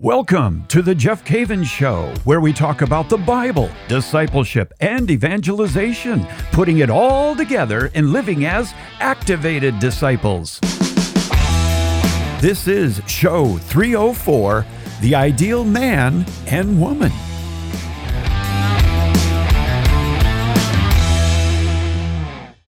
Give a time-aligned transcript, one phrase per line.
[0.00, 6.26] Welcome to the Jeff Cavins Show, where we talk about the Bible, discipleship, and evangelization,
[6.50, 10.58] putting it all together and living as activated disciples.
[12.40, 14.66] This is show 304
[15.00, 17.12] The Ideal Man and Woman.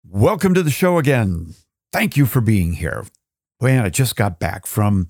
[0.05, 1.55] Welcome to the show again.
[1.91, 3.03] Thank you for being here.
[3.61, 5.09] Man, I just got back from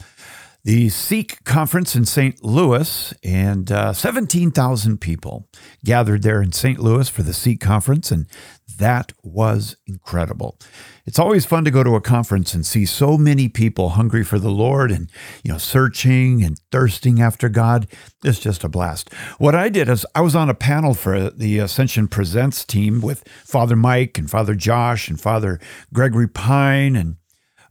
[0.67, 2.43] the Seek conference in St.
[2.43, 5.47] Louis, and uh, 17,000 people
[5.85, 6.77] gathered there in St.
[6.77, 8.27] Louis for the Seek conference, and
[8.77, 10.59] that was incredible.
[11.05, 14.39] It's always fun to go to a conference and see so many people hungry for
[14.39, 15.09] the Lord and,
[15.41, 17.87] you know, searching and thirsting after God.
[18.25, 19.13] It's just a blast.
[19.37, 23.25] What I did is I was on a panel for the Ascension Presents team with
[23.45, 25.61] Father Mike and Father Josh and Father
[25.93, 27.15] Gregory Pine and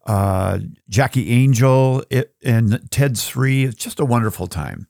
[0.06, 2.04] uh, Jackie Angel
[2.44, 3.64] and Ted Sri.
[3.64, 4.86] It's just a wonderful time.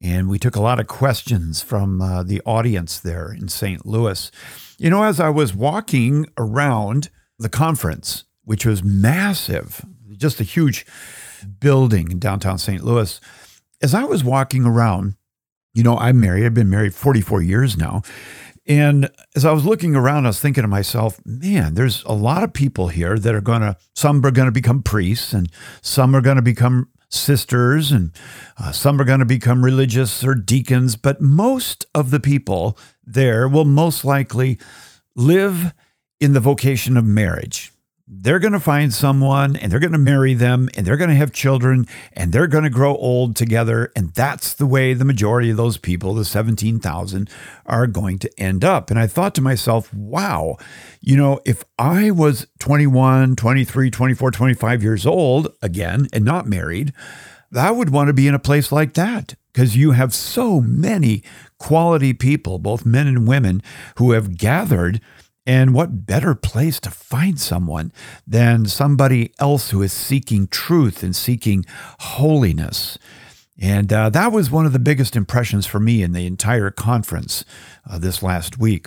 [0.00, 3.86] And we took a lot of questions from uh, the audience there in St.
[3.86, 4.30] Louis.
[4.78, 9.84] You know, as I was walking around the conference, which was massive,
[10.16, 10.84] just a huge
[11.60, 12.82] building in downtown St.
[12.82, 13.20] Louis,
[13.80, 15.14] as I was walking around,
[15.74, 18.02] you know, I'm married, I've been married 44 years now.
[18.66, 22.44] And as I was looking around, I was thinking to myself, man, there's a lot
[22.44, 26.14] of people here that are going to, some are going to become priests and some
[26.14, 28.12] are going to become sisters and
[28.58, 30.96] uh, some are going to become religious or deacons.
[30.96, 34.58] But most of the people there will most likely
[35.16, 35.74] live
[36.20, 37.71] in the vocation of marriage
[38.20, 41.16] they're going to find someone and they're going to marry them and they're going to
[41.16, 43.90] have children and they're going to grow old together.
[43.96, 47.30] And that's the way the majority of those people, the 17,000,
[47.64, 48.90] are going to end up.
[48.90, 50.56] And I thought to myself, wow,
[51.00, 56.92] you know, if I was 21, 23, 24, 25 years old again and not married,
[57.56, 61.22] I would want to be in a place like that because you have so many
[61.58, 63.62] quality people, both men and women,
[63.96, 65.00] who have gathered
[65.46, 67.92] and what better place to find someone
[68.26, 71.64] than somebody else who is seeking truth and seeking
[71.98, 72.98] holiness?
[73.60, 77.44] And uh, that was one of the biggest impressions for me in the entire conference
[77.88, 78.86] uh, this last week.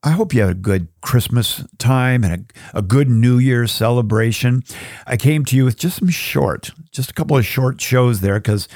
[0.03, 4.63] I hope you had a good Christmas time and a, a, good New Year's celebration.
[5.07, 8.39] I came to you with just some short, just a couple of short shows there
[8.39, 8.69] because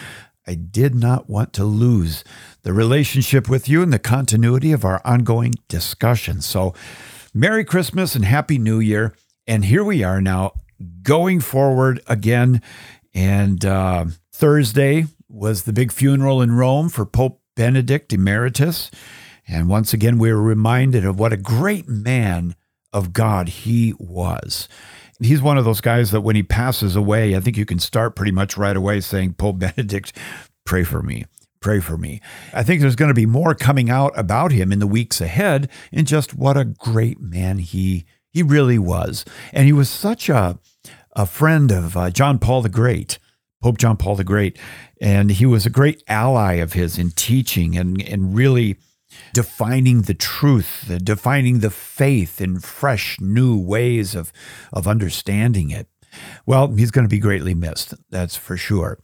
[0.47, 2.25] I did not want to lose
[2.62, 6.41] the relationship with you and the continuity of our ongoing discussion.
[6.41, 6.72] So,
[7.34, 9.15] Merry Christmas and Happy New Year.
[9.47, 10.53] And here we are now
[11.03, 12.62] going forward again.
[13.15, 18.91] And uh, Thursday was the big funeral in Rome for Pope Benedict Emeritus.
[19.47, 22.55] And once again, we were reminded of what a great man
[22.93, 24.69] of God he was.
[25.21, 28.15] He's one of those guys that when he passes away, I think you can start
[28.15, 30.12] pretty much right away saying, Pope Benedict,
[30.65, 31.25] pray for me
[31.61, 32.21] pray for me.
[32.53, 35.69] I think there's going to be more coming out about him in the weeks ahead
[35.93, 39.25] and just what a great man he he really was.
[39.53, 40.59] And he was such a
[41.13, 43.19] a friend of uh, John Paul the Great,
[43.63, 44.59] Pope John Paul the Great,
[45.01, 48.77] and he was a great ally of his in teaching and and really
[49.33, 54.33] defining the truth, defining the faith in fresh new ways of
[54.73, 55.89] of understanding it.
[56.47, 58.99] Well, he's going to be greatly missed, that's for sure.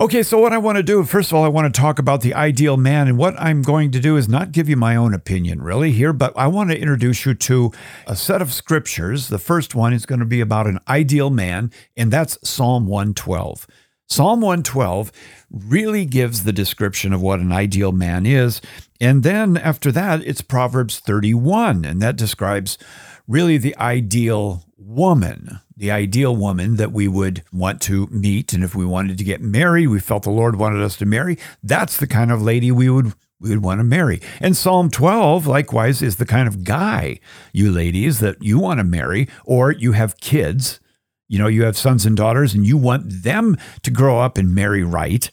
[0.00, 2.20] Okay, so what I want to do, first of all, I want to talk about
[2.20, 3.08] the ideal man.
[3.08, 6.12] And what I'm going to do is not give you my own opinion really here,
[6.12, 7.72] but I want to introduce you to
[8.06, 9.26] a set of scriptures.
[9.26, 13.66] The first one is going to be about an ideal man, and that's Psalm 112.
[14.06, 15.10] Psalm 112
[15.50, 18.60] really gives the description of what an ideal man is.
[19.00, 22.78] And then after that, it's Proverbs 31, and that describes
[23.26, 28.52] really the ideal woman, the ideal woman that we would want to meet.
[28.52, 31.38] And if we wanted to get married, we felt the Lord wanted us to marry,
[31.62, 34.20] that's the kind of lady we would we would want to marry.
[34.40, 37.20] And Psalm 12, likewise, is the kind of guy,
[37.52, 40.80] you ladies, that you want to marry, or you have kids.
[41.28, 44.52] You know, you have sons and daughters, and you want them to grow up and
[44.52, 45.30] marry right.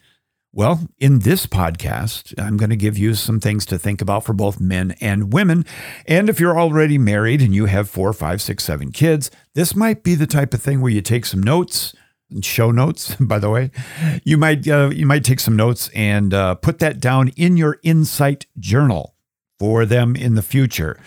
[0.57, 4.31] Well, in this podcast, I'm going to give you some things to think about for
[4.31, 5.65] both men and women.
[6.07, 10.01] And if you're already married and you have four, five, six, seven kids, this might
[10.01, 11.93] be the type of thing where you take some notes
[12.41, 13.69] show notes by the way
[14.23, 17.77] you might uh, you might take some notes and uh, put that down in your
[17.83, 19.15] insight journal
[19.59, 20.99] for them in the future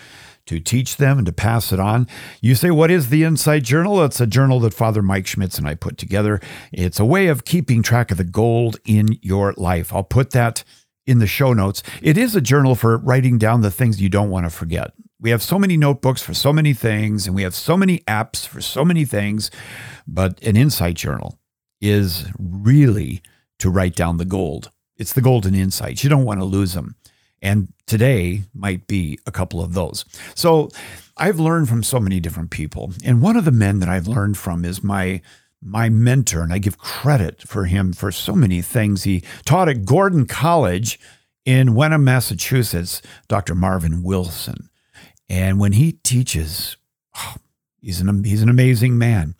[0.49, 2.07] to teach them and to pass it on.
[2.41, 4.03] You say, What is the Insight Journal?
[4.03, 6.41] It's a journal that Father Mike Schmitz and I put together.
[6.73, 9.93] It's a way of keeping track of the gold in your life.
[9.93, 10.63] I'll put that
[11.05, 11.83] in the show notes.
[12.01, 14.91] It is a journal for writing down the things you don't want to forget.
[15.21, 18.47] We have so many notebooks for so many things, and we have so many apps
[18.47, 19.51] for so many things,
[20.07, 21.37] but an Insight Journal
[21.79, 23.21] is really
[23.59, 24.71] to write down the gold.
[24.97, 26.03] It's the golden insights.
[26.03, 26.95] You don't want to lose them.
[27.41, 30.05] And today might be a couple of those.
[30.35, 30.69] So
[31.17, 32.93] I've learned from so many different people.
[33.03, 35.21] And one of the men that I've learned from is my
[35.61, 39.03] my mentor, and I give credit for him for so many things.
[39.03, 40.97] He taught at Gordon College
[41.43, 43.55] in Wenham, Massachusetts, Dr.
[43.55, 44.69] Marvin Wilson.
[45.27, 46.77] And when he teaches,
[47.17, 47.35] oh,
[47.81, 49.35] he's an he's an amazing man.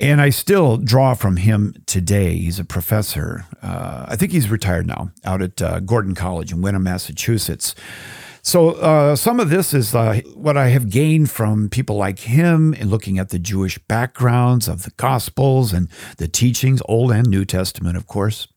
[0.00, 2.38] And I still draw from him today.
[2.38, 3.44] He's a professor.
[3.62, 7.74] Uh, I think he's retired now out at uh, Gordon College in Wenham, Massachusetts.
[8.42, 12.72] So, uh, some of this is uh, what I have gained from people like him
[12.72, 17.44] in looking at the Jewish backgrounds of the Gospels and the teachings, Old and New
[17.44, 18.48] Testament, of course.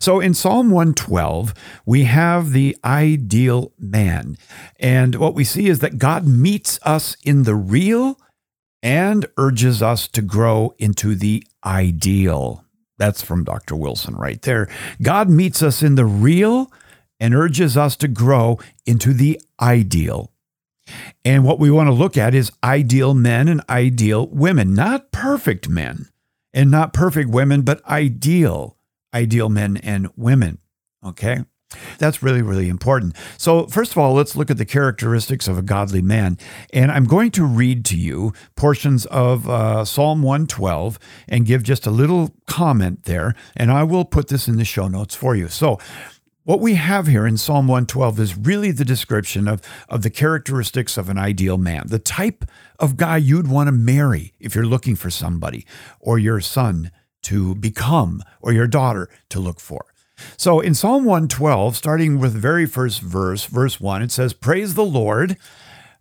[0.00, 1.54] So, in Psalm 112,
[1.86, 4.36] we have the ideal man.
[4.80, 8.18] And what we see is that God meets us in the real
[8.82, 12.64] and urges us to grow into the ideal.
[12.98, 13.76] That's from Dr.
[13.76, 14.68] Wilson right there.
[15.02, 16.70] God meets us in the real
[17.18, 20.32] and urges us to grow into the ideal.
[21.24, 25.68] And what we want to look at is ideal men and ideal women, not perfect
[25.68, 26.08] men
[26.52, 28.76] and not perfect women, but ideal,
[29.14, 30.58] ideal men and women.
[31.04, 31.44] Okay.
[31.98, 33.16] That's really, really important.
[33.36, 36.38] So, first of all, let's look at the characteristics of a godly man.
[36.72, 41.86] And I'm going to read to you portions of uh, Psalm 112 and give just
[41.86, 43.34] a little comment there.
[43.56, 45.48] And I will put this in the show notes for you.
[45.48, 45.78] So,
[46.44, 50.96] what we have here in Psalm 112 is really the description of, of the characteristics
[50.96, 52.44] of an ideal man, the type
[52.78, 55.66] of guy you'd want to marry if you're looking for somebody,
[56.00, 56.90] or your son
[57.22, 59.89] to become, or your daughter to look for.
[60.36, 64.74] So in Psalm 112, starting with the very first verse, verse 1, it says, Praise
[64.74, 65.36] the Lord,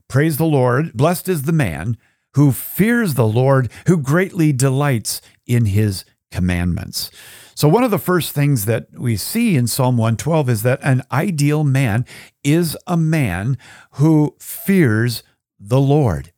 [0.07, 1.97] praise the Lord, blessed is the man
[2.35, 7.11] who fears the Lord, who greatly delights in his commandments.
[7.55, 11.03] So, one of the first things that we see in Psalm 112 is that an
[11.11, 12.05] ideal man
[12.43, 13.57] is a man
[13.93, 15.23] who fears
[15.59, 16.31] the Lord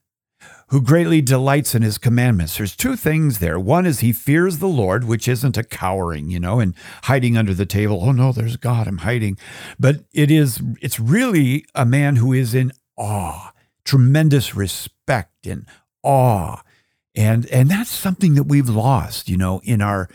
[0.72, 2.58] who greatly delights in his commandments.
[2.58, 3.60] There's two things there.
[3.60, 6.74] One is he fears the Lord, which isn't a cowering, you know, and
[7.04, 8.00] hiding under the table.
[8.02, 9.38] Oh no, there's God, I'm hiding.
[9.78, 13.52] But it is it's really a man who is in awe,
[13.84, 15.68] tremendous respect and
[16.04, 16.62] awe.
[17.16, 20.08] And and that's something that we've lost, you know, in our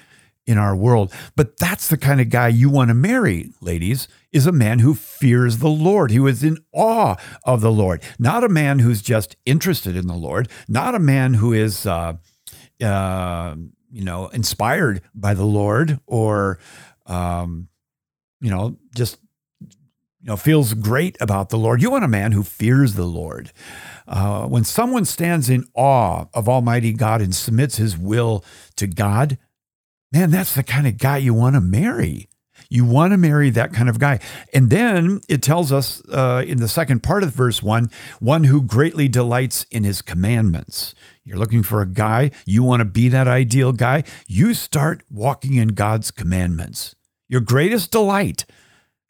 [0.47, 1.13] in our world.
[1.35, 4.95] But that's the kind of guy you want to marry, ladies, is a man who
[4.95, 9.37] fears the Lord, who is in awe of the Lord, not a man who's just
[9.45, 12.15] interested in the Lord, not a man who is, uh,
[12.83, 13.57] uh,
[13.91, 16.59] you know, inspired by the Lord or,
[17.07, 17.69] um,
[18.41, 19.19] you know, just
[20.27, 21.81] you know feels great about the Lord.
[21.81, 23.53] You want a man who fears the Lord.
[24.09, 28.45] Uh, when someone stands in awe of Almighty God and submits his will
[28.75, 29.39] to God,
[30.13, 32.29] man, that's the kind of guy you want to marry.
[32.69, 34.19] You want to marry that kind of guy.
[34.53, 38.63] And then it tells us uh, in the second part of verse one, one who
[38.63, 40.95] greatly delights in his commandments.
[41.25, 45.55] You're looking for a guy, you want to be that ideal guy, you start walking
[45.55, 46.95] in God's commandments.
[47.29, 48.47] Your greatest delight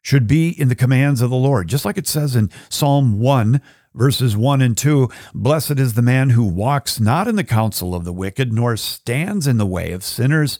[0.01, 3.61] should be in the commands of the Lord, just like it says in Psalm 1,
[3.93, 8.05] verses 1 and 2 Blessed is the man who walks not in the counsel of
[8.05, 10.57] the wicked, nor stands in the way of sinners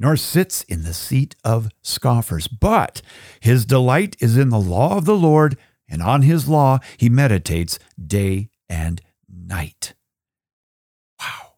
[0.00, 2.48] nor sits in the seat of scoffers.
[2.48, 3.02] But
[3.38, 7.78] his delight is in the law of the Lord, and on his law he meditates
[8.04, 9.92] day and night.
[11.20, 11.52] Wow.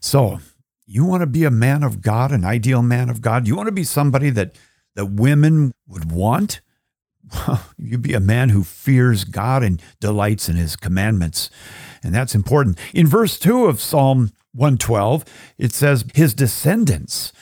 [0.00, 0.38] So,
[0.86, 3.48] you want to be a man of God, an ideal man of God?
[3.48, 4.56] You want to be somebody that,
[4.94, 6.60] that women would want?
[7.30, 11.50] Well, you be a man who fears God and delights in his commandments.
[12.02, 12.78] And that's important.
[12.94, 15.26] In verse 2 of Psalm 112,
[15.58, 17.34] it says, His descendants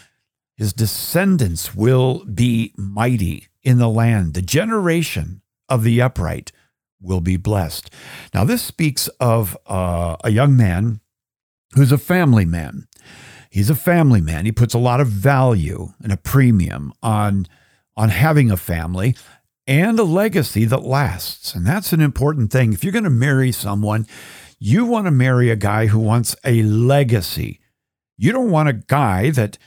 [0.57, 4.35] his descendants will be mighty in the land.
[4.35, 6.53] The generation of the upright
[7.01, 7.91] will be blessed.
[8.33, 11.01] Now, this speaks of uh, a young man
[11.75, 12.89] who's a family man.
[13.51, 14.45] He's a family man.
[14.45, 17.47] He puts a lot of value and a premium on,
[17.97, 19.15] on having a family
[19.67, 21.55] and a legacy that lasts.
[21.55, 22.73] And that's an important thing.
[22.73, 24.07] If you're going to marry someone,
[24.59, 27.61] you want to marry a guy who wants a legacy.
[28.17, 29.59] You don't want a guy that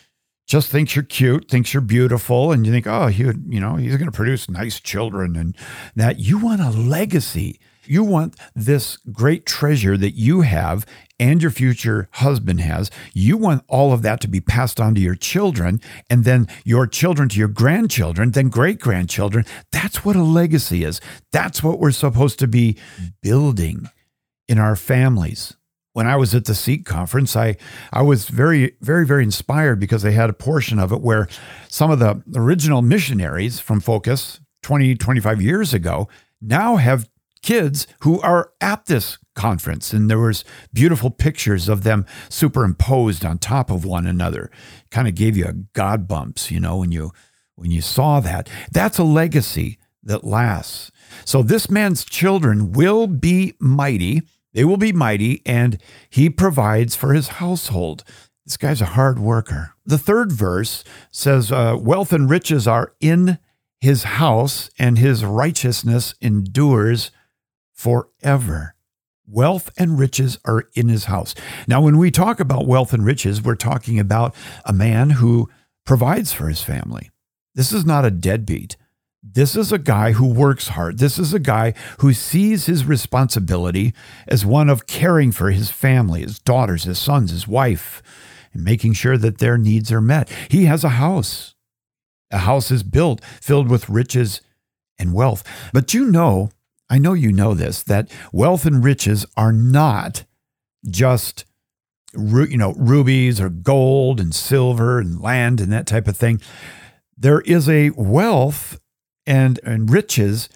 [0.50, 3.76] just thinks you're cute, thinks you're beautiful, and you think, oh, he would, you know,
[3.76, 5.56] he's going to produce nice children and
[5.96, 6.20] that.
[6.20, 7.60] You want a legacy.
[7.86, 10.88] You want this great treasure that you have
[11.20, 12.90] and your future husband has.
[13.14, 16.88] You want all of that to be passed on to your children and then your
[16.88, 19.46] children to your grandchildren, then great grandchildren.
[19.72, 21.00] That's what a legacy is.
[21.32, 22.76] That's what we're supposed to be
[23.22, 23.88] building
[24.48, 25.56] in our families
[25.94, 27.58] when I was at the Seek conference, I,
[27.92, 31.28] I was very, very, very inspired because they had a portion of it where
[31.68, 36.08] some of the original missionaries from Focus 20, 25 years ago
[36.42, 37.10] now have
[37.42, 39.94] kids who are at this conference.
[39.94, 40.44] And there was
[40.74, 44.52] beautiful pictures of them superimposed on top of one another.
[44.92, 47.12] Kind of gave you a god bumps you know when you
[47.56, 48.50] when you saw that.
[48.72, 50.92] That's a legacy that lasts.
[51.26, 55.80] So this man's children will be mighty they will be mighty, and
[56.10, 58.04] he provides for his household.
[58.46, 59.76] This guy's a hard worker.
[59.86, 63.38] The third verse says, uh, Wealth and riches are in
[63.80, 67.12] his house, and his righteousness endures
[67.74, 68.76] forever.
[69.28, 71.36] Wealth and riches are in his house.
[71.68, 75.50] Now, when we talk about wealth and riches, we're talking about a man who
[75.86, 77.12] provides for his family.
[77.54, 78.76] This is not a deadbeat.
[79.22, 80.98] This is a guy who works hard.
[80.98, 83.94] This is a guy who sees his responsibility
[84.28, 88.02] as one of caring for his family, his daughters, his sons, his wife,
[88.54, 90.30] and making sure that their needs are met.
[90.50, 91.54] He has a house.
[92.32, 94.42] A house is built filled with riches
[94.98, 95.44] and wealth.
[95.74, 96.50] But you know,
[96.90, 100.24] I know you know this, that wealth and riches are not
[100.90, 101.46] just
[102.18, 106.42] you know rubies or gold and silver and land and that type of thing.
[107.18, 108.80] There is a wealth
[109.30, 110.50] and, and riches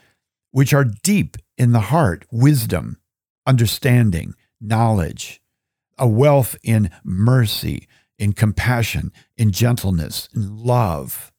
[0.52, 2.98] which are deep in the heart wisdom,
[3.46, 5.42] understanding, knowledge,
[5.98, 7.88] a wealth in mercy,
[8.18, 11.32] in compassion, in gentleness, in love,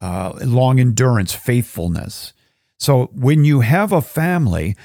[0.00, 2.34] uh, long endurance, faithfulness.
[2.78, 4.76] So when you have a family,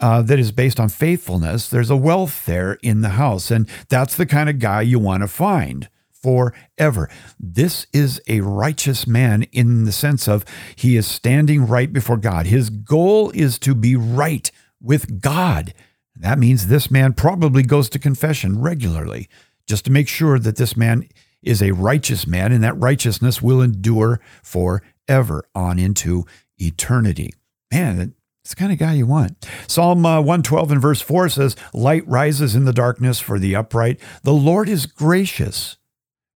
[0.00, 3.50] uh, that is based on faithfulness, there's a wealth there in the house.
[3.50, 5.88] And that's the kind of guy you want to find
[6.24, 7.10] forever.
[7.38, 12.46] This is a righteous man in the sense of he is standing right before God.
[12.46, 14.50] His goal is to be right
[14.80, 15.74] with God.
[16.16, 19.28] That means this man probably goes to confession regularly
[19.66, 21.08] just to make sure that this man
[21.42, 26.24] is a righteous man and that righteousness will endure forever on into
[26.56, 27.34] eternity.
[27.70, 29.46] Man, it's the kind of guy you want.
[29.66, 33.98] Psalm uh, 112 and verse 4 says, Light rises in the darkness for the upright.
[34.22, 35.76] The Lord is gracious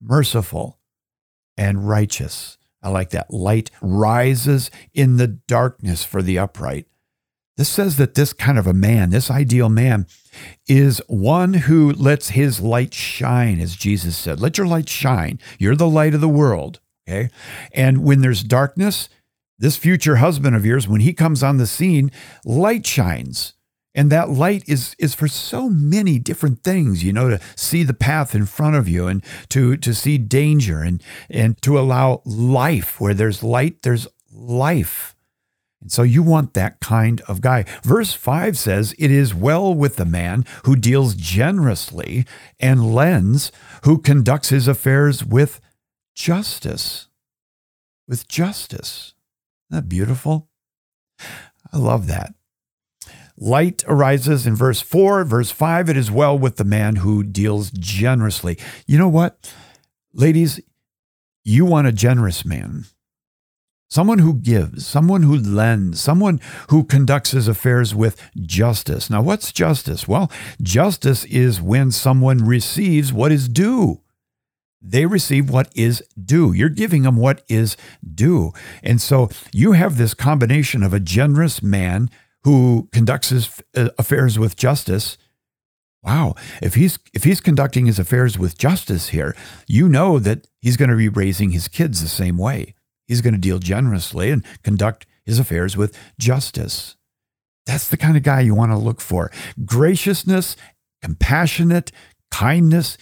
[0.01, 0.79] merciful,
[1.57, 2.57] and righteous.
[2.81, 3.31] I like that.
[3.31, 6.85] Light rises in the darkness for the upright.
[7.57, 10.07] This says that this kind of a man, this ideal man,
[10.67, 14.41] is one who lets his light shine, as Jesus said.
[14.41, 15.39] Let your light shine.
[15.57, 16.81] You're the light of the world.
[17.07, 17.29] Okay.
[17.73, 19.07] And when there's darkness,
[19.57, 22.11] this future husband of yours, when he comes on the scene,
[22.43, 23.53] light shines.
[23.95, 27.93] And that light is is for so many different things, you know, to see the
[27.93, 32.99] path in front of you and to to see danger and and to allow life
[32.99, 35.15] where there's light, there's life.
[35.81, 37.63] And so you want that kind of guy.
[37.83, 42.25] Verse 5 says, It is well with the man who deals generously
[42.59, 43.51] and lends,
[43.83, 45.61] who conducts his affairs with
[46.15, 47.07] justice.
[48.07, 49.13] With justice.
[49.69, 50.49] Isn't that beautiful?
[51.71, 52.33] I love that.
[53.37, 55.25] Light arises in verse 4.
[55.25, 58.57] Verse 5, it is well with the man who deals generously.
[58.87, 59.53] You know what?
[60.13, 60.61] Ladies,
[61.43, 62.85] you want a generous man.
[63.89, 69.09] Someone who gives, someone who lends, someone who conducts his affairs with justice.
[69.09, 70.07] Now, what's justice?
[70.07, 74.01] Well, justice is when someone receives what is due.
[74.81, 76.51] They receive what is due.
[76.51, 78.53] You're giving them what is due.
[78.83, 82.09] And so you have this combination of a generous man
[82.45, 85.17] who conducts his uh, affairs with justice.
[86.03, 89.35] Wow, if he's if he's conducting his affairs with justice here,
[89.67, 92.75] you know that he's going to be raising his kids the same way.
[93.07, 96.95] He's going to deal generously and conduct his affairs with justice.
[97.65, 99.31] That's the kind of guy you want to look for.
[99.65, 100.55] Graciousness,
[101.01, 101.91] compassionate,
[102.29, 102.95] kindness.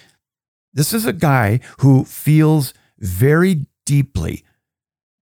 [0.73, 4.45] This is a guy who feels very deeply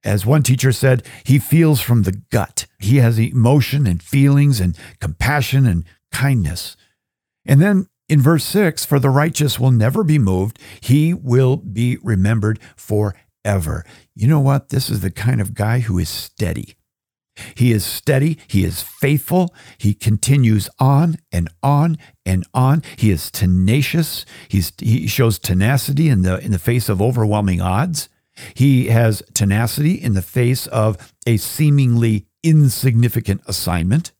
[0.03, 2.65] as one teacher said, he feels from the gut.
[2.79, 6.75] He has emotion and feelings and compassion and kindness.
[7.45, 11.97] And then in verse 6, for the righteous will never be moved, he will be
[12.03, 13.85] remembered forever.
[14.15, 14.69] You know what?
[14.69, 16.75] This is the kind of guy who is steady.
[17.55, 18.37] He is steady.
[18.47, 19.53] He is faithful.
[19.77, 22.83] He continues on and on and on.
[22.97, 24.25] He is tenacious.
[24.47, 28.09] He's, he shows tenacity in the, in the face of overwhelming odds.
[28.53, 34.11] He has tenacity in the face of a seemingly insignificant assignment.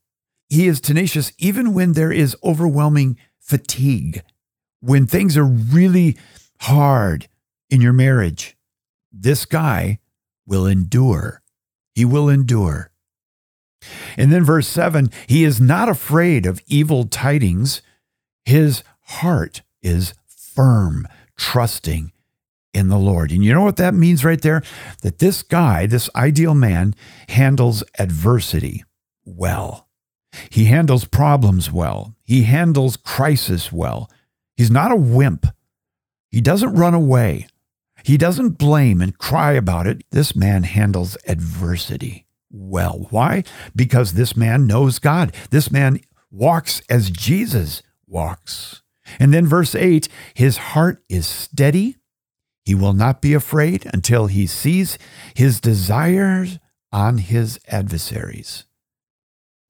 [0.50, 4.22] He is tenacious even when there is overwhelming fatigue,
[4.80, 6.18] when things are really
[6.62, 7.27] hard
[7.70, 8.58] in your marriage.
[9.12, 10.00] This guy
[10.46, 11.41] will endure.
[11.96, 12.91] He will endure.
[14.18, 17.82] And then verse 7 he is not afraid of evil tidings.
[18.46, 22.12] His heart is firm, trusting
[22.74, 23.32] in the Lord.
[23.32, 24.63] And you know what that means right there?
[25.01, 26.96] That this guy, this ideal man,
[27.30, 28.84] handles adversity
[29.25, 29.88] well.
[30.50, 32.16] He handles problems well.
[32.24, 34.10] He handles crisis well.
[34.56, 35.48] He's not a wimp.
[36.30, 37.48] He doesn't run away.
[38.04, 40.04] He doesn't blame and cry about it.
[40.12, 43.08] This man handles adversity well.
[43.10, 43.44] Why?
[43.75, 45.36] Because this man knows God.
[45.50, 46.00] This man
[46.32, 48.82] walks as Jesus walks.
[49.20, 51.98] And then verse 8 his heart is steady.
[52.63, 54.98] He will not be afraid until he sees
[55.36, 56.60] his desires
[56.91, 58.65] on his adversaries.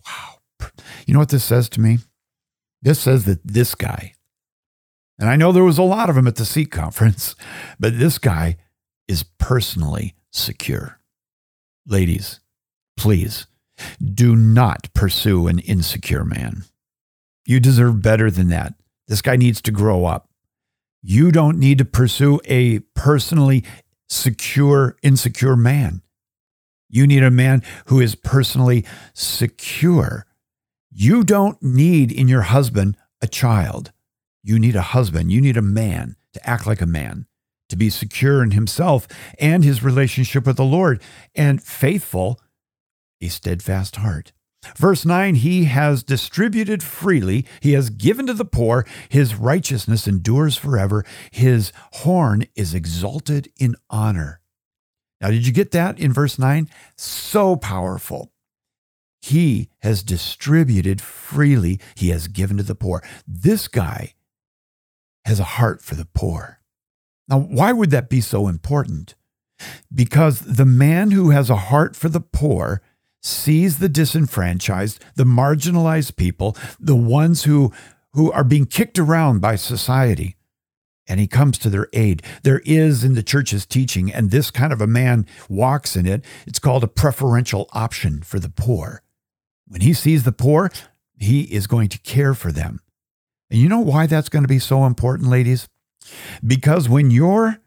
[0.05, 0.69] Wow.
[1.05, 1.99] You know what this says to me?
[2.81, 4.13] This says that this guy,
[5.19, 7.35] and I know there was a lot of them at the Seek conference,
[7.79, 8.57] but this guy
[9.07, 10.99] is personally secure.
[11.85, 12.41] Ladies,
[13.01, 13.47] Please
[13.99, 16.65] do not pursue an insecure man.
[17.47, 18.75] You deserve better than that.
[19.07, 20.29] This guy needs to grow up.
[21.01, 23.63] You don't need to pursue a personally
[24.07, 26.01] secure, insecure man.
[26.89, 30.25] You need a man who is personally secure.
[30.91, 33.91] You don't need in your husband a child.
[34.43, 35.31] You need a husband.
[35.31, 37.27] You need a man to act like a man,
[37.69, 39.07] to be secure in himself
[39.39, 41.01] and his relationship with the Lord
[41.33, 42.39] and faithful
[43.21, 44.33] a steadfast heart.
[44.77, 50.55] Verse 9, he has distributed freely, he has given to the poor, his righteousness endures
[50.55, 54.39] forever, his horn is exalted in honor.
[55.19, 56.69] Now, did you get that in verse 9?
[56.95, 58.31] So powerful.
[59.21, 63.03] He has distributed freely, he has given to the poor.
[63.27, 64.13] This guy
[65.25, 66.59] has a heart for the poor.
[67.27, 69.15] Now, why would that be so important?
[69.93, 72.81] Because the man who has a heart for the poor
[73.21, 77.71] sees the disenfranchised, the marginalized people, the ones who,
[78.13, 80.35] who are being kicked around by society.
[81.07, 82.23] And he comes to their aid.
[82.43, 86.23] There is in the church's teaching, and this kind of a man walks in it.
[86.45, 89.01] It's called a preferential option for the poor.
[89.67, 90.71] When he sees the poor,
[91.17, 92.81] he is going to care for them.
[93.49, 95.67] And you know why that's going to be so important, ladies?
[96.45, 97.57] Because when your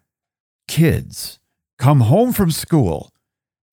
[0.67, 1.39] kids
[1.79, 3.13] come home from school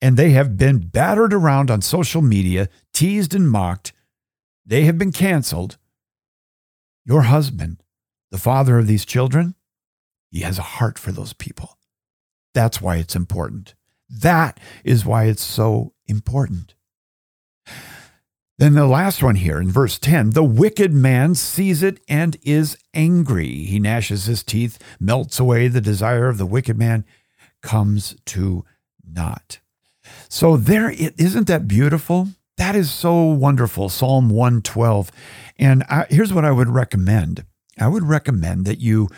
[0.01, 3.93] and they have been battered around on social media, teased and mocked.
[4.65, 5.77] They have been canceled.
[7.05, 7.83] Your husband,
[8.31, 9.55] the father of these children,
[10.31, 11.77] he has a heart for those people.
[12.53, 13.75] That's why it's important.
[14.09, 16.73] That is why it's so important.
[18.57, 22.77] Then the last one here in verse 10 the wicked man sees it and is
[22.93, 23.63] angry.
[23.63, 27.05] He gnashes his teeth, melts away the desire of the wicked man,
[27.63, 28.63] comes to
[29.03, 29.60] naught.
[30.31, 32.29] So there it isn't that beautiful?
[32.55, 33.89] That is so wonderful.
[33.89, 35.11] Psalm 112.
[35.59, 37.43] And I, here's what I would recommend.
[37.77, 39.09] I would recommend that you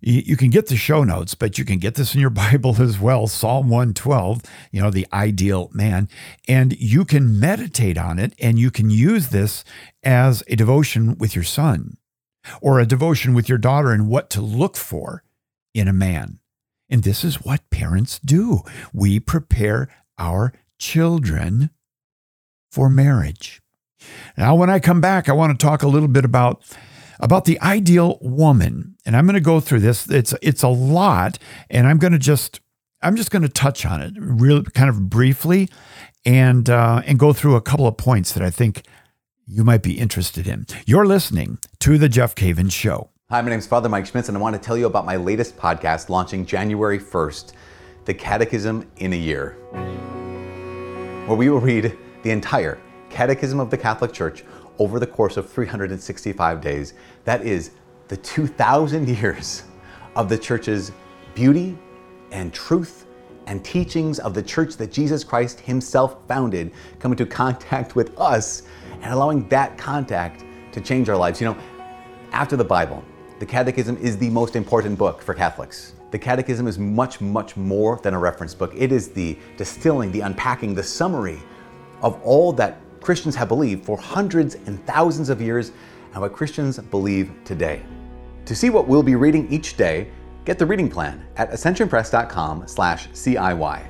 [0.00, 2.98] you can get the show notes, but you can get this in your Bible as
[2.98, 3.26] well.
[3.26, 4.40] Psalm 112,
[4.72, 6.08] you know, the ideal man.
[6.48, 9.62] And you can meditate on it and you can use this
[10.02, 11.98] as a devotion with your son
[12.62, 15.22] or a devotion with your daughter and what to look for
[15.74, 16.38] in a man.
[16.88, 18.62] And this is what parents do.
[18.94, 21.70] We prepare our children
[22.70, 23.62] for marriage.
[24.36, 26.62] Now, when I come back, I want to talk a little bit about
[27.18, 30.08] about the ideal woman, and I'm going to go through this.
[30.08, 31.38] It's it's a lot,
[31.70, 32.60] and I'm going to just
[33.02, 35.68] I'm just going to touch on it really kind of briefly,
[36.24, 38.82] and uh, and go through a couple of points that I think
[39.46, 40.66] you might be interested in.
[40.86, 43.10] You're listening to the Jeff Cavins Show.
[43.30, 45.16] Hi, my name is Father Mike Schmitz, and I want to tell you about my
[45.16, 47.52] latest podcast launching January 1st,
[48.06, 49.56] The Catechism in a Year
[51.26, 54.44] where we will read the entire Catechism of the Catholic Church
[54.78, 56.94] over the course of 365 days.
[57.24, 57.72] That is
[58.06, 59.64] the 2,000 years
[60.14, 60.92] of the Church's
[61.34, 61.76] beauty
[62.30, 63.06] and truth
[63.46, 68.62] and teachings of the church that Jesus Christ Himself founded come into contact with us
[69.02, 71.40] and allowing that contact to change our lives.
[71.40, 71.58] You know,
[72.30, 73.02] after the Bible,
[73.40, 75.95] the Catechism is the most important book for Catholics.
[76.12, 78.72] The Catechism is much, much more than a reference book.
[78.76, 81.40] It is the distilling, the unpacking, the summary
[82.00, 85.72] of all that Christians have believed for hundreds and thousands of years
[86.12, 87.82] and what Christians believe today.
[88.44, 90.12] To see what we'll be reading each day,
[90.44, 93.88] get the reading plan at ascensionpress.com/ciy.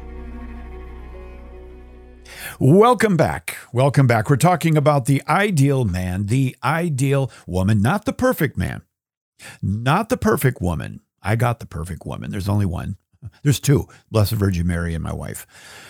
[2.59, 3.59] Welcome back.
[3.73, 4.31] Welcome back.
[4.31, 8.81] We're talking about the ideal man, the ideal woman, not the perfect man,
[9.61, 11.03] not the perfect woman.
[11.27, 12.31] I got the perfect woman.
[12.31, 12.97] There's only one.
[13.43, 15.47] There's two, Blessed Virgin Mary and my wife.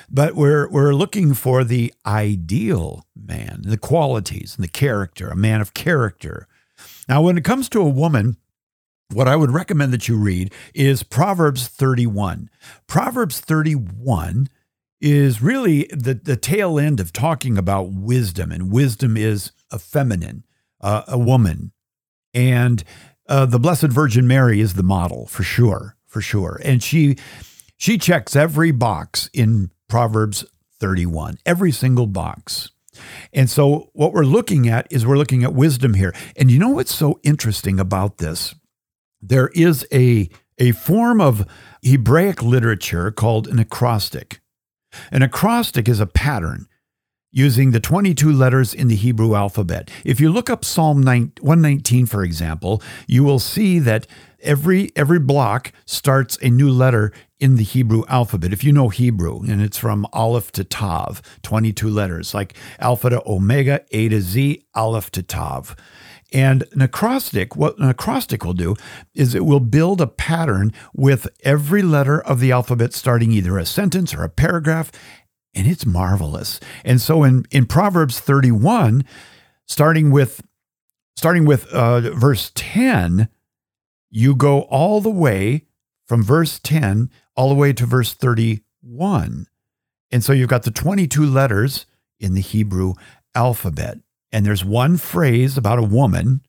[0.09, 5.61] But we're we're looking for the ideal man, the qualities and the character, a man
[5.61, 6.49] of character.
[7.09, 8.37] Now, when it comes to a woman,
[9.13, 12.51] what I would recommend that you read is Proverbs 31.
[12.87, 14.49] Proverbs 31
[15.01, 20.45] is really the, the tail end of talking about wisdom, and wisdom is a feminine,
[20.81, 21.73] uh, a woman.
[22.35, 22.83] And
[23.29, 26.61] uh, the Blessed Virgin Mary is the model for sure, for sure.
[26.65, 27.17] And she
[27.77, 30.45] she checks every box in Proverbs
[30.81, 32.71] 31, every single box.
[33.33, 36.15] And so what we're looking at is we're looking at wisdom here.
[36.37, 38.55] And you know what's so interesting about this?
[39.21, 41.47] There is a a form of
[41.83, 44.41] Hebraic literature called an acrostic.
[45.11, 46.67] An acrostic is a pattern
[47.37, 49.91] using the 22 letters in the Hebrew alphabet.
[50.05, 54.07] If you look up Psalm 119, for example, you will see that
[54.41, 58.55] every every block starts a new letter in the Hebrew alphabet.
[58.55, 63.23] If you know Hebrew, and it's from Aleph to Tav, 22 letters, like Alpha to
[63.27, 65.77] Omega, A to Z, Aleph to Tav.
[66.33, 68.75] And an acrostic, what an acrostic will do
[69.15, 73.67] is it will build a pattern with every letter of the alphabet starting either a
[73.67, 74.91] sentence or a paragraph,
[75.57, 76.61] and it's marvelous.
[76.85, 79.05] And so in, in Proverbs 31,
[79.65, 80.43] starting with
[81.17, 83.29] starting with uh, verse 10,
[84.11, 85.65] you go all the way
[86.07, 89.47] from verse 10 all the way to verse 31.
[90.13, 91.87] And so you've got the 22 letters
[92.21, 92.95] in the Hebrew
[93.35, 93.99] alphabet.
[94.31, 96.43] And there's one phrase about a woman,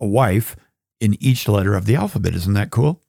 [0.00, 0.56] a wife,
[1.00, 2.34] in each letter of the alphabet.
[2.34, 3.02] Isn't that cool?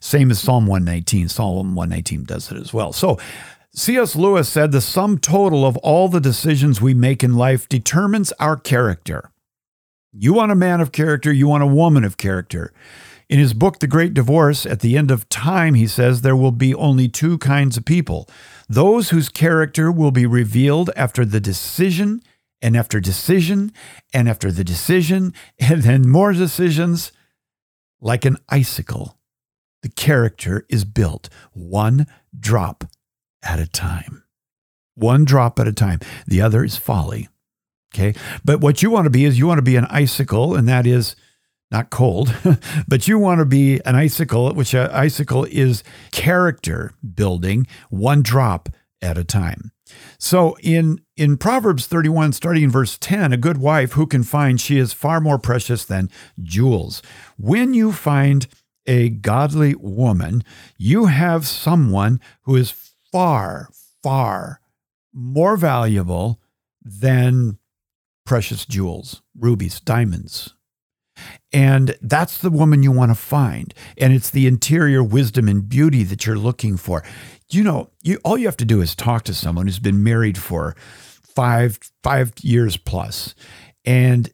[0.00, 1.28] Same as Psalm 119.
[1.28, 2.92] Psalm 119 does it as well.
[2.92, 3.18] So
[3.74, 4.16] C.S.
[4.16, 8.56] Lewis said the sum total of all the decisions we make in life determines our
[8.56, 9.30] character.
[10.12, 12.72] You want a man of character, you want a woman of character.
[13.28, 16.52] In his book, The Great Divorce, at the end of time, he says there will
[16.52, 18.28] be only two kinds of people
[18.70, 22.22] those whose character will be revealed after the decision
[22.60, 23.72] and after decision
[24.12, 27.12] and after the decision and then more decisions,
[28.00, 29.17] like an icicle,
[29.82, 32.06] the character is built one
[32.38, 32.84] drop
[33.42, 34.24] at a time.
[34.94, 36.00] One drop at a time.
[36.26, 37.28] The other is folly.
[37.94, 38.18] Okay.
[38.44, 40.86] But what you want to be is you want to be an icicle, and that
[40.86, 41.16] is
[41.70, 42.34] not cold,
[42.88, 48.68] but you want to be an icicle, which an icicle is character building, one drop
[49.00, 49.72] at a time.
[50.18, 54.60] So in in Proverbs 31 starting in verse 10, a good wife who can find
[54.60, 56.10] she is far more precious than
[56.42, 57.02] jewels.
[57.36, 58.46] When you find
[58.88, 60.42] a godly woman,
[60.76, 62.72] you have someone who is
[63.12, 63.68] far
[64.02, 64.60] far
[65.12, 66.40] more valuable
[66.82, 67.58] than
[68.26, 70.54] precious jewels, rubies, diamonds.
[71.52, 73.74] And that's the woman you want to find.
[73.96, 77.02] And it's the interior wisdom and beauty that you're looking for
[77.50, 80.38] you know, you all you have to do is talk to someone who's been married
[80.38, 83.34] for five five years plus,
[83.84, 84.30] and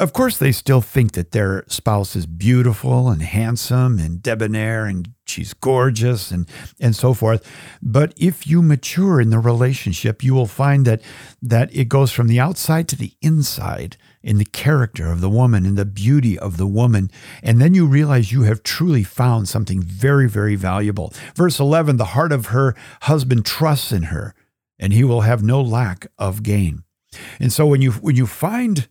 [0.00, 5.12] of course they still think that their spouse is beautiful and handsome and debonair and
[5.26, 6.48] she's gorgeous and
[6.80, 7.46] and so forth.
[7.82, 11.02] But if you mature in the relationship, you will find that
[11.42, 15.66] that it goes from the outside to the inside in the character of the woman,
[15.66, 17.10] in the beauty of the woman.
[17.42, 21.12] And then you realize you have truly found something very, very valuable.
[21.34, 24.34] Verse 11 the heart of her husband trusts in her,
[24.78, 26.84] and he will have no lack of gain.
[27.38, 28.88] And so when you when you find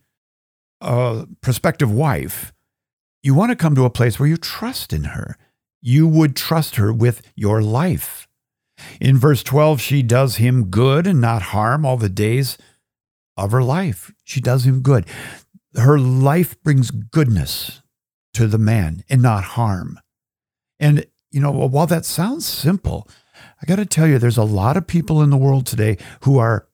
[0.80, 2.52] a prospective wife,
[3.22, 5.36] you want to come to a place where you trust in her.
[5.82, 8.28] You would trust her with your life.
[9.00, 12.56] In verse 12, she does him good and not harm all the days
[13.36, 14.12] of her life.
[14.24, 15.06] She does him good.
[15.76, 17.82] Her life brings goodness
[18.34, 19.98] to the man and not harm.
[20.78, 23.08] And, you know, while that sounds simple,
[23.60, 26.38] I got to tell you, there's a lot of people in the world today who
[26.38, 26.66] are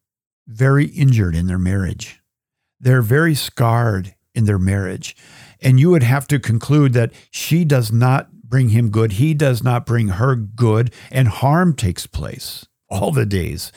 [0.47, 2.21] very injured in their marriage.
[2.81, 5.17] They're very scarred in their marriage.
[5.61, 9.13] And you would have to conclude that she does not bring him good.
[9.13, 13.73] He does not bring her good, and harm takes place all the days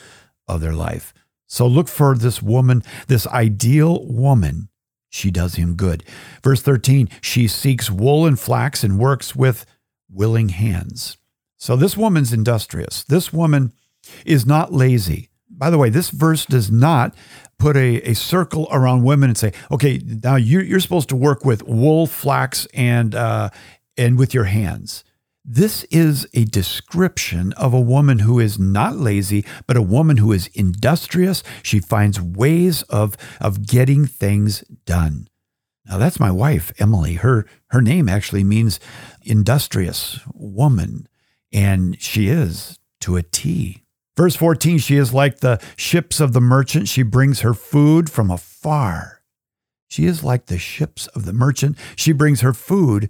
[0.46, 1.12] of their life.
[1.46, 4.68] So look for this woman, this ideal woman
[5.10, 6.04] she does him good.
[6.42, 9.66] Verse 13, she seeks wool and flax and works with
[10.08, 11.18] willing hands.
[11.56, 13.04] So this woman's industrious.
[13.04, 13.72] This woman
[14.24, 15.28] is not lazy.
[15.50, 17.14] By the way, this verse does not
[17.60, 21.44] put a, a circle around women and say, okay, now you're, you're supposed to work
[21.44, 23.50] with wool, flax, and, uh,
[23.96, 25.04] and with your hands.
[25.44, 30.32] This is a description of a woman who is not lazy, but a woman who
[30.32, 31.42] is industrious.
[31.62, 35.28] She finds ways of, of getting things done.
[35.86, 37.14] Now that's my wife, Emily.
[37.14, 38.78] Her her name actually means
[39.22, 41.08] industrious woman,
[41.52, 43.82] and she is to a T.
[44.20, 46.88] Verse 14, she is like the ships of the merchant.
[46.88, 49.22] She brings her food from afar.
[49.88, 51.78] She is like the ships of the merchant.
[51.96, 53.08] She brings her food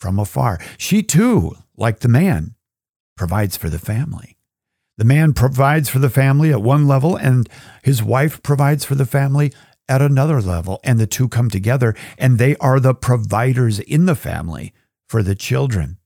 [0.00, 0.58] from afar.
[0.78, 2.54] She too, like the man,
[3.18, 4.38] provides for the family.
[4.96, 7.50] The man provides for the family at one level, and
[7.82, 9.52] his wife provides for the family
[9.90, 10.80] at another level.
[10.82, 14.72] And the two come together, and they are the providers in the family
[15.06, 15.98] for the children.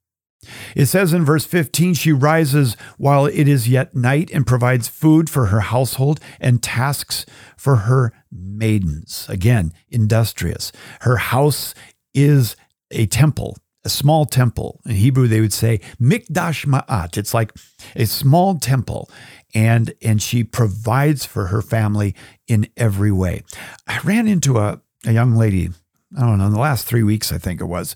[0.75, 5.29] It says in verse 15, she rises while it is yet night and provides food
[5.29, 7.27] for her household and tasks
[7.57, 9.27] for her maidens.
[9.29, 10.73] Again, industrious.
[11.03, 11.75] Her house
[12.15, 12.57] is
[12.91, 14.81] a temple a small temple.
[14.85, 17.17] In Hebrew, they would say mikdash ma'at.
[17.17, 17.53] It's like
[17.97, 19.11] a small temple,
[19.55, 22.15] and and she provides for her family
[22.47, 23.43] in every way.
[23.87, 25.71] I ran into a, a young lady.
[26.17, 27.95] I don't know, in the last three weeks, I think it was,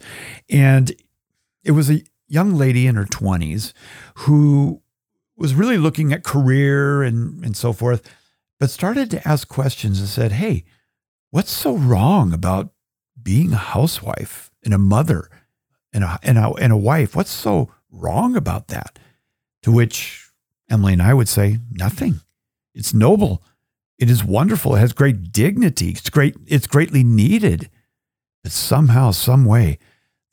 [0.49, 0.93] and
[1.65, 3.75] it was a young lady in her twenties
[4.19, 4.83] who
[5.37, 8.03] was really looking at career and and so forth,
[8.59, 10.65] but started to ask questions and said, "Hey,
[11.31, 12.73] what's so wrong about
[13.21, 15.29] being a housewife and a mother?"
[15.95, 17.15] and a, and a, and a wife.
[17.15, 18.99] What's so wrong about that?
[19.63, 20.29] To which
[20.69, 22.21] Emily and I would say, nothing.
[22.75, 23.43] It's noble.
[23.99, 24.75] It is wonderful.
[24.75, 25.91] It has great dignity.
[25.91, 26.35] It's great.
[26.47, 27.71] It's greatly needed.
[28.43, 29.79] But somehow, some way,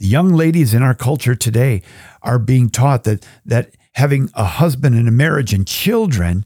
[0.02, 1.84] the young ladies in our culture today
[2.24, 6.44] are being taught that that having a husband and a marriage and children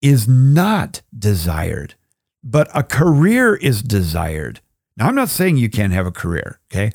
[0.00, 1.94] is not desired,
[2.42, 4.60] but a career is desired.
[4.96, 6.92] Now, I'm not saying you can't have a career, okay?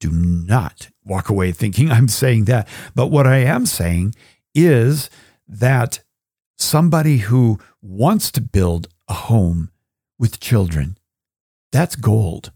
[0.00, 2.66] Do not walk away thinking I'm saying that.
[2.94, 4.14] But what I am saying
[4.54, 5.10] is
[5.46, 6.00] that
[6.56, 9.72] somebody who wants to build a home
[10.18, 10.96] with children,
[11.70, 12.50] that's gold.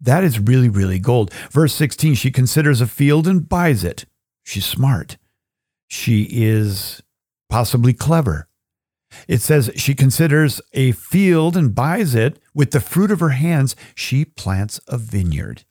[0.00, 1.32] That is really, really gold.
[1.50, 4.04] Verse 16, she considers a field and buys it.
[4.44, 5.16] She's smart.
[5.88, 7.02] She is
[7.48, 8.48] possibly clever.
[9.26, 12.38] It says she considers a field and buys it.
[12.54, 15.64] With the fruit of her hands, she plants a vineyard.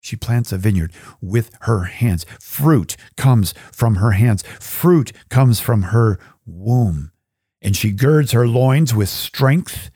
[0.00, 2.26] She plants a vineyard with her hands.
[2.40, 4.42] Fruit comes from her hands.
[4.58, 7.12] Fruit comes from her womb.
[7.60, 9.90] And she girds her loins with strength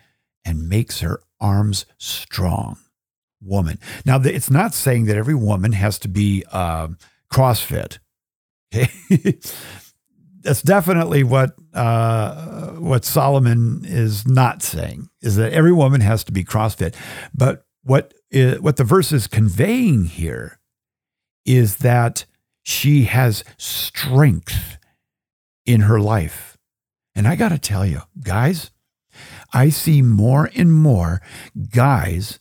[0.45, 2.79] and makes her arms strong.
[3.47, 3.79] Woman.
[4.05, 6.89] Now, it's not saying that every woman has to be uh,
[7.33, 7.99] CrossFit.
[8.75, 8.91] Okay.
[10.43, 15.09] That's definitely what uh, what Solomon is not saying.
[15.21, 16.95] Is that every woman has to be CrossFit,
[17.35, 20.61] but what is, what the verse is conveying here
[21.45, 22.27] is that
[22.63, 24.79] she has strength
[25.65, 26.57] in her life.
[27.15, 28.71] And I got to tell you, guys,
[29.53, 31.23] I see more and more
[31.71, 32.39] guys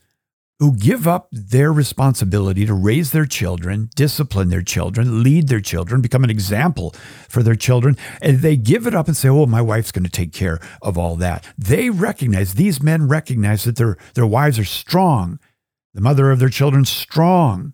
[0.60, 6.02] who give up their responsibility to raise their children, discipline their children, lead their children,
[6.02, 6.96] become an example
[7.28, 10.10] for their children, and they give it up and say, "Oh, my wife's going to
[10.10, 14.66] take care of all that." They recognize these men recognize that their their wives are
[14.66, 15.40] strong
[15.96, 17.74] the mother of their children strong.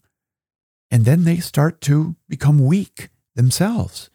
[0.91, 4.09] And then they start to become weak themselves.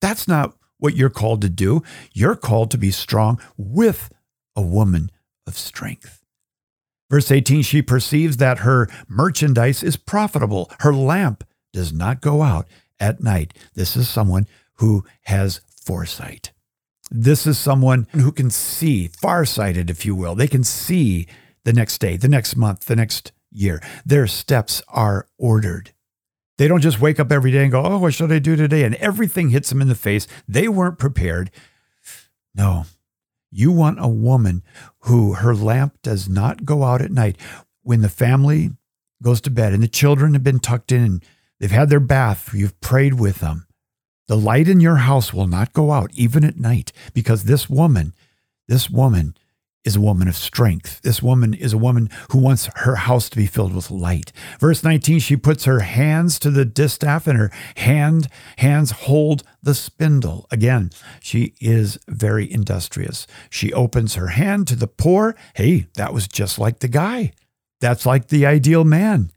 [0.00, 1.82] That's not what you're called to do.
[2.12, 4.12] You're called to be strong with
[4.56, 5.10] a woman
[5.46, 6.23] of strength.
[7.10, 10.70] Verse 18 she perceives that her merchandise is profitable.
[10.80, 12.66] Her lamp does not go out
[12.98, 13.54] at night.
[13.74, 16.52] This is someone who has foresight.
[17.10, 20.34] This is someone who can see, farsighted, if you will.
[20.34, 21.26] They can see
[21.64, 23.82] the next day, the next month, the next year.
[24.04, 25.92] Their steps are ordered.
[26.56, 28.84] They don't just wake up every day and go, Oh, what should I do today?
[28.84, 30.26] And everything hits them in the face.
[30.48, 31.50] They weren't prepared.
[32.54, 32.86] No,
[33.54, 34.62] you want a woman
[35.00, 37.36] who her lamp does not go out at night
[37.82, 38.70] when the family
[39.22, 41.24] goes to bed and the children have been tucked in and
[41.60, 42.52] they've had their bath.
[42.52, 43.66] You've prayed with them.
[44.26, 48.14] The light in your house will not go out even at night because this woman,
[48.66, 49.36] this woman
[49.84, 51.00] is a woman of strength.
[51.02, 54.32] This woman is a woman who wants her house to be filled with light.
[54.58, 59.74] Verse 19, she puts her hands to the distaff and her hand hands hold the
[59.74, 60.46] spindle.
[60.50, 63.26] Again, she is very industrious.
[63.50, 65.36] She opens her hand to the poor.
[65.54, 67.32] Hey, that was just like the guy.
[67.80, 69.30] That's like the ideal man.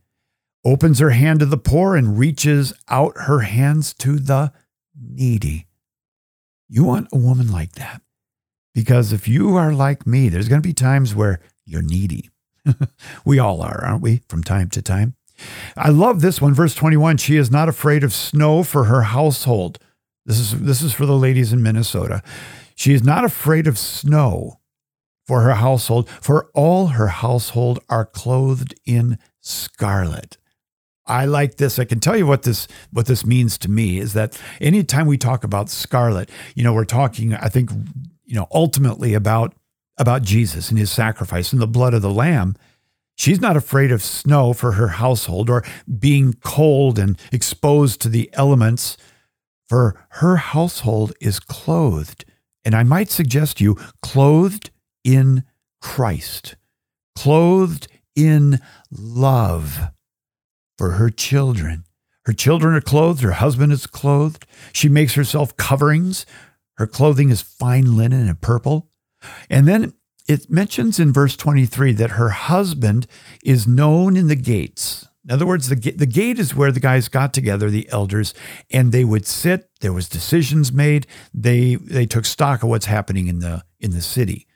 [0.63, 4.51] Opens her hand to the poor and reaches out her hands to the
[4.99, 5.67] needy.
[6.69, 8.01] You want a woman like that.
[8.77, 12.29] Because if you are like me, there's going to be times where you're needy.
[13.25, 15.15] we all are, aren't we, from time to time?
[15.75, 17.17] I love this one, verse 21.
[17.17, 19.79] She is not afraid of snow for her household.
[20.27, 22.21] This is this is for the ladies in Minnesota.
[22.75, 24.59] She is not afraid of snow
[25.25, 30.37] for her household, for all her household are clothed in scarlet.
[31.07, 31.79] I like this.
[31.79, 35.17] I can tell you what this what this means to me is that anytime we
[35.17, 37.71] talk about scarlet, you know, we're talking, I think,
[38.27, 39.55] you know, ultimately about
[39.97, 42.55] about Jesus and his sacrifice and the blood of the lamb.
[43.15, 45.63] She's not afraid of snow for her household or
[45.97, 48.95] being cold and exposed to the elements,
[49.67, 52.25] for her household is clothed.
[52.63, 54.69] And I might suggest you clothed
[55.03, 55.43] in
[55.81, 56.57] Christ,
[57.15, 58.59] clothed in
[58.91, 59.91] love
[60.77, 61.85] for her children.
[62.25, 64.45] Her children are clothed, her husband is clothed.
[64.73, 66.25] She makes herself coverings.
[66.77, 68.89] Her clothing is fine linen and purple.
[69.49, 69.93] And then
[70.27, 73.07] it mentions in verse 23 that her husband
[73.43, 75.07] is known in the gates.
[75.23, 78.33] In other words, the, the gate is where the guys got together, the elders,
[78.71, 79.69] and they would sit.
[79.81, 81.05] There was decisions made.
[81.33, 84.47] They they took stock of what's happening in the in the city,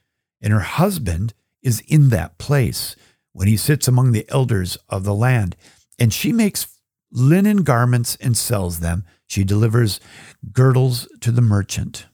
[0.42, 2.96] and her husband is in that place
[3.34, 5.58] when he sits among the elders of the land,
[6.00, 6.80] and she makes
[7.12, 9.04] linen garments and sells them.
[9.28, 10.00] She delivers
[10.54, 12.06] girdles to the merchant.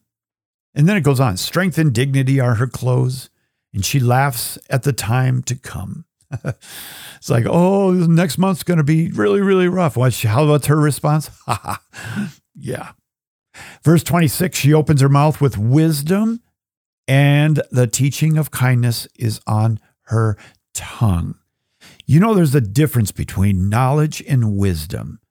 [0.78, 3.32] And then it goes on strength and dignity are her clothes,
[3.74, 6.06] and she laughs at the time to come.
[6.44, 9.98] it's like, oh, next month's going to be really, really rough.
[9.98, 11.32] What's, how about her response?
[12.56, 12.92] yeah.
[13.84, 16.44] Verse 26 she opens her mouth with wisdom,
[17.08, 20.38] and the teaching of kindness is on her
[20.76, 21.40] tongue.
[22.06, 25.22] You know, there's a difference between knowledge and wisdom.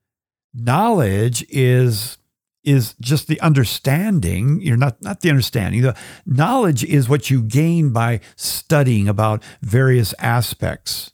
[0.53, 2.19] Knowledge is
[2.67, 4.61] is just the understanding.
[4.61, 5.83] You're not not the understanding.
[5.83, 11.13] The knowledge is what you gain by studying about various aspects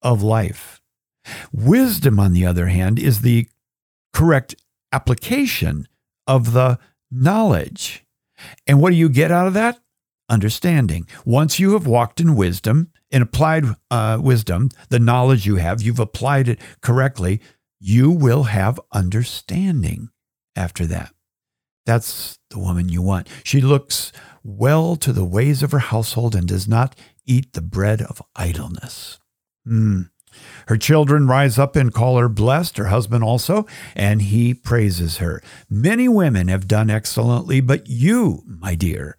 [0.00, 0.80] of life.
[1.52, 3.48] Wisdom, on the other hand, is the
[4.12, 4.54] correct
[4.92, 5.88] application
[6.26, 6.78] of the
[7.10, 8.04] knowledge.
[8.66, 9.80] And what do you get out of that?
[10.28, 11.06] Understanding.
[11.24, 15.98] Once you have walked in wisdom and applied uh, wisdom, the knowledge you have, you've
[15.98, 17.40] applied it correctly,
[17.80, 20.10] you will have understanding
[20.56, 21.12] after that.
[21.86, 23.28] That's the woman you want.
[23.42, 24.12] She looks
[24.42, 29.18] well to the ways of her household and does not eat the bread of idleness.
[29.66, 30.10] Mm.
[30.66, 35.42] Her children rise up and call her blessed, her husband also, and he praises her.
[35.68, 39.16] Many women have done excellently, but you, my dear,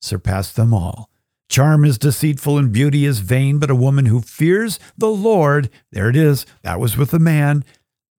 [0.00, 1.10] surpass them all.
[1.48, 6.08] Charm is deceitful and beauty is vain, but a woman who fears the Lord, there
[6.08, 7.64] it is, that was with a man,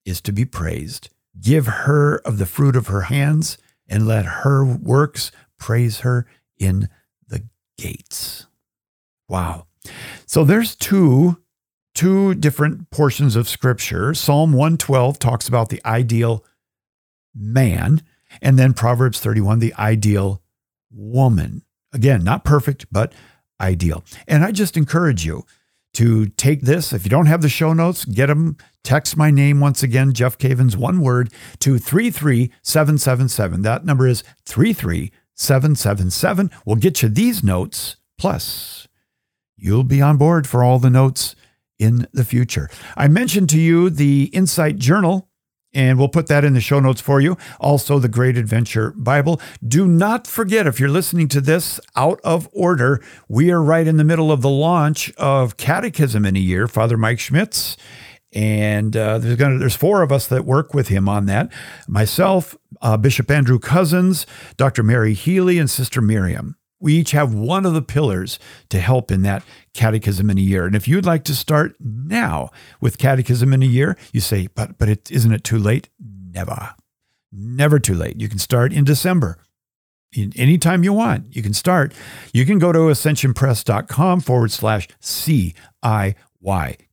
[0.06, 1.10] is to be praised.
[1.40, 6.90] Give her of the fruit of her hands, and let her works praise her in
[7.28, 7.48] the
[7.78, 8.48] gates.
[9.30, 9.68] Wow.
[10.26, 11.38] So there's two
[11.94, 14.14] two different portions of scripture.
[14.14, 16.46] Psalm 112 talks about the ideal
[17.34, 18.04] man,
[18.40, 20.44] and then Proverbs 31 the ideal
[20.92, 21.64] woman.
[21.94, 23.14] Again, not perfect, but
[23.60, 24.04] ideal.
[24.28, 25.44] And I just encourage you
[25.94, 26.94] to take this.
[26.94, 28.56] If you don't have the show notes, get them.
[28.84, 33.64] Text my name once again, Jeff Cavins, one word, to 33777.
[33.64, 36.52] That number is 33777.
[36.66, 37.98] We'll get you these notes.
[38.18, 38.88] Plus,
[39.58, 41.36] you'll be on board for all the notes
[41.78, 42.70] in the future.
[42.96, 45.27] I mentioned to you the Insight Journal
[45.78, 47.38] and we'll put that in the show notes for you.
[47.60, 49.40] Also, the Great Adventure Bible.
[49.66, 53.98] Do not forget, if you're listening to this out of order, we are right in
[53.98, 57.78] the middle of the launch of Catechism in a Year, Father Mike Schmitz.
[58.34, 61.52] And uh, there's gonna there's four of us that work with him on that.
[61.88, 64.26] Myself, uh, Bishop Andrew Cozzens,
[64.58, 64.82] Dr.
[64.84, 66.57] Mary Healy, and Sister Miriam.
[66.80, 68.38] We each have one of the pillars
[68.70, 70.66] to help in that catechism in a year.
[70.66, 74.78] And if you'd like to start now with catechism in a year, you say, but
[74.78, 75.90] but it isn't it too late?
[76.00, 76.76] Never.
[77.32, 78.20] Never too late.
[78.22, 79.38] You can start in December.
[80.16, 81.94] Anytime you want, you can start.
[82.34, 86.16] You can go to ascensionpress.com forward slash CIY,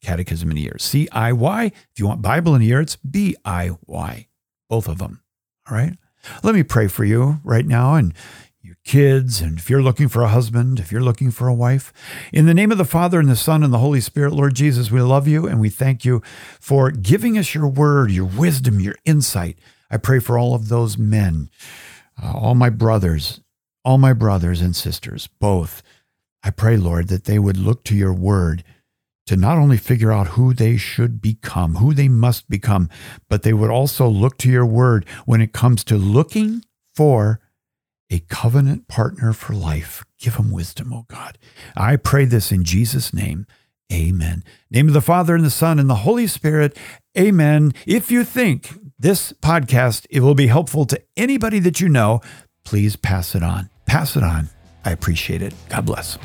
[0.01, 0.77] catechism in a year.
[0.79, 1.67] CIY.
[1.67, 4.27] If you want Bible in a year, it's B I Y,
[4.69, 5.23] both of them.
[5.71, 5.97] All right.
[6.43, 7.95] Let me pray for you right now.
[7.95, 8.15] And
[8.65, 11.93] your kids, and if you're looking for a husband, if you're looking for a wife.
[12.33, 14.91] In the name of the Father, and the Son, and the Holy Spirit, Lord Jesus,
[14.91, 16.23] we love you and we thank you
[16.61, 19.59] for giving us your word, your wisdom, your insight.
[19.91, 21.51] I pray for all of those men,
[22.23, 23.43] uh, all my brothers,
[23.85, 25.83] all my brothers and sisters, both.
[26.43, 28.65] I pray, Lord, that they would look to your word
[29.27, 32.89] to not only figure out who they should become, who they must become,
[33.29, 37.41] but they would also look to your word when it comes to looking for
[38.11, 40.05] a covenant partner for life.
[40.19, 41.39] Give them wisdom, oh God.
[41.77, 43.47] I pray this in Jesus' name.
[43.93, 44.43] Amen.
[44.71, 46.77] Name of the Father and the Son and the Holy Spirit.
[47.19, 47.73] Amen.
[47.87, 52.21] If you think this podcast it will be helpful to anybody that you know,
[52.65, 53.71] please pass it on.
[53.87, 54.49] Pass it on.
[54.85, 55.55] I appreciate it.
[55.69, 56.19] God bless.